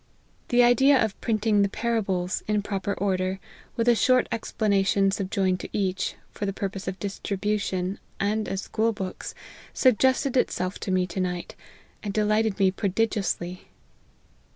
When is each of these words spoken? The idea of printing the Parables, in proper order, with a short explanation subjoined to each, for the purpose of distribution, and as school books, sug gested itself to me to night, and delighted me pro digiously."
The 0.47 0.63
idea 0.63 0.99
of 0.99 1.21
printing 1.21 1.61
the 1.61 1.69
Parables, 1.69 2.41
in 2.47 2.63
proper 2.63 2.95
order, 2.95 3.39
with 3.75 3.87
a 3.87 3.93
short 3.95 4.27
explanation 4.31 5.11
subjoined 5.11 5.59
to 5.59 5.69
each, 5.71 6.15
for 6.31 6.47
the 6.47 6.53
purpose 6.53 6.87
of 6.87 6.97
distribution, 6.97 7.99
and 8.19 8.47
as 8.49 8.61
school 8.63 8.93
books, 8.93 9.35
sug 9.75 9.99
gested 9.99 10.35
itself 10.37 10.79
to 10.79 10.91
me 10.91 11.05
to 11.05 11.19
night, 11.19 11.55
and 12.01 12.15
delighted 12.15 12.57
me 12.57 12.71
pro 12.71 12.89
digiously." 12.89 13.59